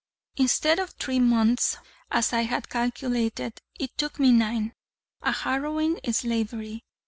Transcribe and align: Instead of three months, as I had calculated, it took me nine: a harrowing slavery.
Instead 0.35 0.79
of 0.79 0.89
three 0.93 1.19
months, 1.19 1.77
as 2.09 2.33
I 2.33 2.41
had 2.41 2.69
calculated, 2.69 3.61
it 3.79 3.95
took 3.99 4.19
me 4.19 4.31
nine: 4.31 4.73
a 5.21 5.31
harrowing 5.31 5.99
slavery. 6.11 6.83